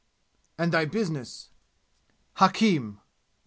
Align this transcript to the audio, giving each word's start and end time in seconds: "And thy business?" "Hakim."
"And 0.57 0.71
thy 0.71 0.85
business?" 0.85 1.49
"Hakim." 2.37 3.01